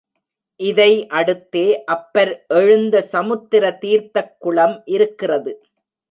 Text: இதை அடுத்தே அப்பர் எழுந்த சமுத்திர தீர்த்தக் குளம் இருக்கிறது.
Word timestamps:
இதை 0.59 1.07
அடுத்தே 1.09 1.65
அப்பர் 1.85 2.45
எழுந்த 2.47 3.01
சமுத்திர 3.01 3.71
தீர்த்தக் 3.81 4.33
குளம் 4.39 4.81
இருக்கிறது. 4.85 5.53